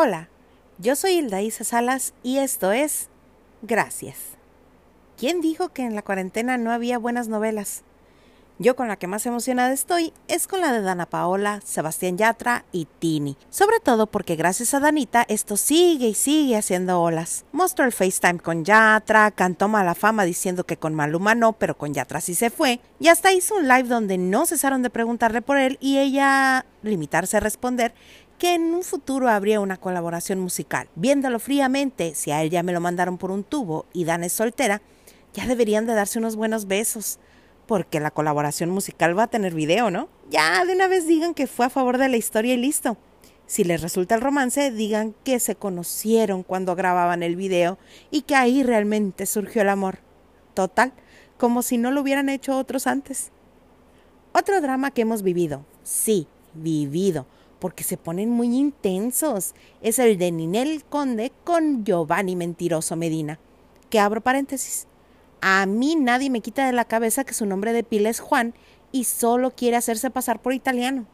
[0.00, 0.28] Hola,
[0.78, 3.08] yo soy Hilda Isa Salas y esto es
[3.62, 4.16] Gracias.
[5.16, 7.82] ¿Quién dijo que en la cuarentena no había buenas novelas?
[8.60, 12.64] Yo con la que más emocionada estoy es con la de Dana Paola, Sebastián Yatra
[12.70, 13.36] y Tini.
[13.50, 17.44] Sobre todo porque gracias a Danita esto sigue y sigue haciendo olas.
[17.50, 21.92] Mostró el FaceTime con Yatra, cantó mala fama diciendo que con Maluma no, pero con
[21.92, 22.78] Yatra sí se fue.
[23.00, 27.36] Y hasta hizo un live donde no cesaron de preguntarle por él y ella limitarse
[27.36, 27.94] a responder
[28.38, 30.88] que en un futuro habría una colaboración musical.
[30.94, 34.32] Viéndolo fríamente, si a él ya me lo mandaron por un tubo y Dan es
[34.32, 34.80] soltera,
[35.34, 37.18] ya deberían de darse unos buenos besos
[37.66, 40.08] porque la colaboración musical va a tener video, ¿no?
[40.30, 42.96] Ya de una vez digan que fue a favor de la historia y listo.
[43.46, 47.78] Si les resulta el romance, digan que se conocieron cuando grababan el video
[48.10, 49.98] y que ahí realmente surgió el amor.
[50.54, 50.92] Total,
[51.36, 53.32] como si no lo hubieran hecho otros antes.
[54.32, 57.26] Otro drama que hemos vivido, sí, vivido,
[57.58, 63.38] porque se ponen muy intensos, es el de Ninel Conde con Giovanni Mentiroso Medina.
[63.90, 64.86] Que abro paréntesis.
[65.40, 68.54] A mí nadie me quita de la cabeza que su nombre de pila es Juan
[68.92, 71.06] y solo quiere hacerse pasar por italiano.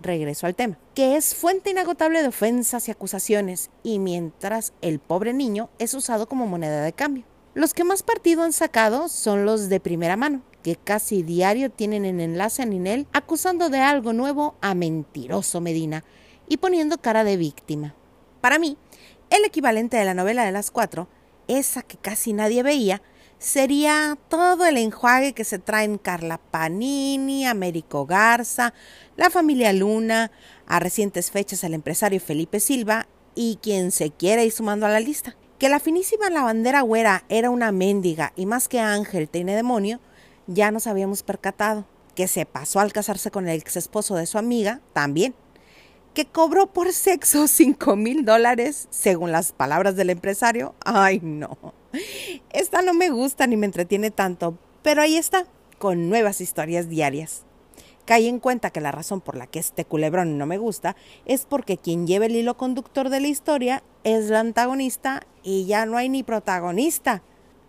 [0.00, 5.32] Regreso al tema, que es fuente inagotable de ofensas y acusaciones, y mientras el pobre
[5.32, 7.24] niño es usado como moneda de cambio.
[7.54, 12.04] Los que más partido han sacado son los de primera mano, que casi diario tienen
[12.04, 16.04] en enlace a Ninel acusando de algo nuevo a mentiroso Medina
[16.48, 17.94] y poniendo cara de víctima.
[18.40, 18.76] Para mí,
[19.30, 21.08] el equivalente de la novela de las cuatro,
[21.48, 23.02] esa que casi nadie veía,
[23.38, 28.72] sería todo el enjuague que se traen Carla Panini, Américo Garza,
[29.16, 30.30] la familia Luna,
[30.66, 35.00] a recientes fechas el empresario Felipe Silva y quien se quiera ir sumando a la
[35.00, 35.36] lista.
[35.58, 40.00] Que la finísima lavandera güera era una mendiga y más que ángel tiene demonio,
[40.46, 41.86] ya nos habíamos percatado.
[42.14, 45.34] Que se pasó al casarse con el ex esposo de su amiga, también
[46.14, 50.74] que cobró por sexo cinco mil dólares, según las palabras del empresario.
[50.84, 51.56] Ay, no.
[52.50, 55.46] Esta no me gusta ni me entretiene tanto, pero ahí está,
[55.78, 57.44] con nuevas historias diarias.
[58.04, 61.46] Cae en cuenta que la razón por la que este culebrón no me gusta es
[61.46, 65.96] porque quien lleva el hilo conductor de la historia es la antagonista y ya no
[65.96, 67.22] hay ni protagonista.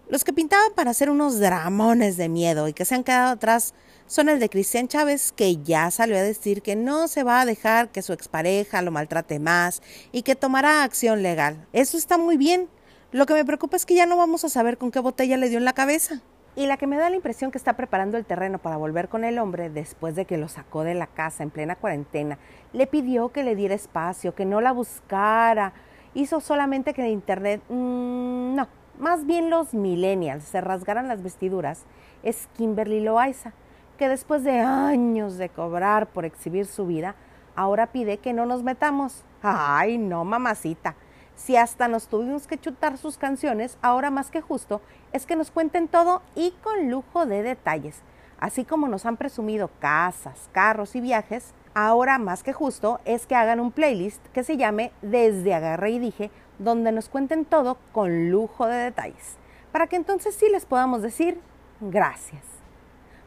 [0.10, 3.74] Los que pintaban para hacer unos dramones de miedo y que se han quedado atrás
[4.06, 7.46] son el de Cristian Chávez, que ya salió a decir que no se va a
[7.46, 9.82] dejar que su expareja lo maltrate más
[10.12, 11.66] y que tomará acción legal.
[11.72, 12.68] Eso está muy bien.
[13.12, 15.50] Lo que me preocupa es que ya no vamos a saber con qué botella le
[15.50, 16.22] dio en la cabeza.
[16.56, 19.24] Y la que me da la impresión que está preparando el terreno para volver con
[19.24, 22.38] el hombre después de que lo sacó de la casa en plena cuarentena,
[22.74, 25.74] le pidió que le diera espacio, que no la buscara,
[26.14, 28.68] hizo solamente que de internet, mmm, no,
[29.00, 31.84] más bien los millennials se rasgaran las vestiduras,
[32.24, 33.54] es Kimberly Loaiza
[33.98, 37.16] que después de años de cobrar por exhibir su vida,
[37.56, 39.24] ahora pide que no nos metamos.
[39.42, 40.96] Ay, no, mamacita.
[41.36, 44.82] Si hasta nos tuvimos que chutar sus canciones, ahora más que justo
[45.12, 48.02] es que nos cuenten todo y con lujo de detalles.
[48.44, 53.36] Así como nos han presumido casas, carros y viajes, ahora más que justo es que
[53.36, 58.32] hagan un playlist que se llame Desde Agarré y Dije, donde nos cuenten todo con
[58.32, 59.38] lujo de detalles,
[59.72, 61.40] para que entonces sí les podamos decir
[61.80, 62.44] gracias.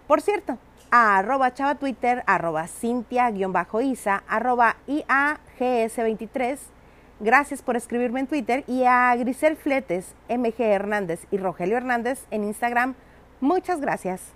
[0.06, 0.58] Por cierto,
[0.90, 6.58] a arroba chava twitter, arroba cintia-isa, arroba IAGS23.
[7.20, 12.44] Gracias por escribirme en Twitter y a Grisel Fletes, MG Hernández y Rogelio Hernández en
[12.44, 12.96] Instagram.
[13.40, 14.35] Muchas gracias.